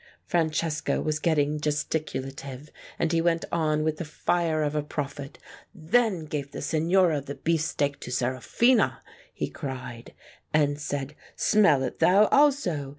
[0.25, 5.37] Francesco was getting gesticulative, and he went on with the fire of a prophet.
[5.75, 9.01] "Then gave the Signora the beefsteak to Sera phina,"
[9.31, 10.15] he cried,
[10.51, 12.89] "and said' Smell it thou also.'